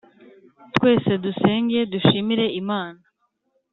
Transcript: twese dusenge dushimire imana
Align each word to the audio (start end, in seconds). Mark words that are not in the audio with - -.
twese 0.75 1.11
dusenge 1.23 1.79
dushimire 1.91 2.45
imana 2.61 3.01